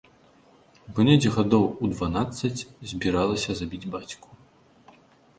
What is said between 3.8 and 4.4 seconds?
бацьку.